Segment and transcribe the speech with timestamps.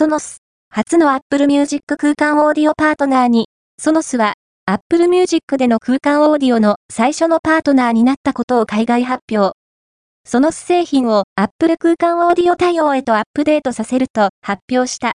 [0.00, 0.38] ソノス、
[0.70, 4.32] 初の Apple Music 空間オーディオパートナーに、ソノスは、
[4.64, 9.54] Apple Music での空間オーディオの最初のパートナーになったことを海外発表。
[10.24, 15.08] ソノス製品を Apple 空間オーディオ対応へとアップデートさせると発表した。